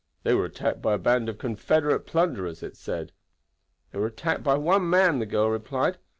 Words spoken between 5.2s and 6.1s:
girl replied.